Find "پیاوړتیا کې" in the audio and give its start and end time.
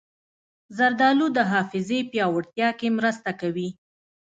2.11-2.87